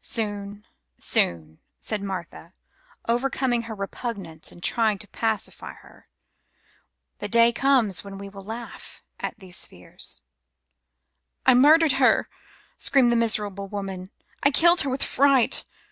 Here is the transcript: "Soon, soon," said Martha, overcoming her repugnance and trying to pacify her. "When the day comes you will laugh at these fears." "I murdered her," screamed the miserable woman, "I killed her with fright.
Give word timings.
"Soon, 0.00 0.66
soon," 0.98 1.60
said 1.78 2.02
Martha, 2.02 2.52
overcoming 3.08 3.62
her 3.62 3.76
repugnance 3.76 4.50
and 4.50 4.60
trying 4.60 4.98
to 4.98 5.06
pacify 5.06 5.72
her. 5.74 6.08
"When 7.18 7.18
the 7.18 7.28
day 7.28 7.52
comes 7.52 8.02
you 8.02 8.10
will 8.16 8.42
laugh 8.42 9.04
at 9.20 9.38
these 9.38 9.66
fears." 9.66 10.20
"I 11.46 11.54
murdered 11.54 11.92
her," 11.92 12.28
screamed 12.76 13.12
the 13.12 13.14
miserable 13.14 13.68
woman, 13.68 14.10
"I 14.42 14.50
killed 14.50 14.80
her 14.80 14.90
with 14.90 15.04
fright. 15.04 15.64